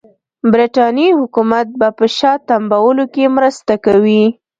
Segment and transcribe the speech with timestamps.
[0.51, 4.23] برټانیې حکومت به په شا تمبولو کې مرسته کوي.